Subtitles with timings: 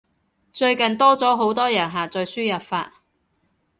[0.51, 2.91] 最近多咗好多人下載輸入法